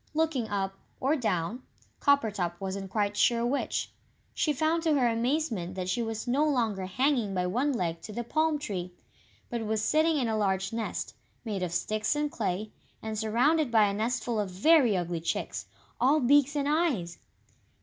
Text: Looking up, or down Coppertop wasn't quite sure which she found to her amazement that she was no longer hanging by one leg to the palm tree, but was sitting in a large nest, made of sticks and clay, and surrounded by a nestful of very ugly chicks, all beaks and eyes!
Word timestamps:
Looking 0.15 0.49
up, 0.49 0.79
or 0.99 1.15
down 1.15 1.61
Coppertop 1.99 2.59
wasn't 2.59 2.89
quite 2.89 3.15
sure 3.15 3.45
which 3.45 3.91
she 4.33 4.51
found 4.51 4.81
to 4.81 4.95
her 4.95 5.07
amazement 5.07 5.75
that 5.75 5.89
she 5.89 6.01
was 6.01 6.27
no 6.27 6.43
longer 6.43 6.87
hanging 6.87 7.35
by 7.35 7.45
one 7.45 7.71
leg 7.71 8.01
to 8.01 8.11
the 8.11 8.23
palm 8.23 8.57
tree, 8.57 8.93
but 9.51 9.63
was 9.67 9.83
sitting 9.83 10.17
in 10.17 10.27
a 10.27 10.35
large 10.35 10.73
nest, 10.73 11.13
made 11.45 11.61
of 11.61 11.71
sticks 11.71 12.15
and 12.15 12.31
clay, 12.31 12.71
and 13.03 13.19
surrounded 13.19 13.69
by 13.69 13.83
a 13.83 13.93
nestful 13.93 14.39
of 14.39 14.49
very 14.49 14.97
ugly 14.97 15.21
chicks, 15.21 15.67
all 15.99 16.19
beaks 16.19 16.55
and 16.55 16.67
eyes! 16.67 17.19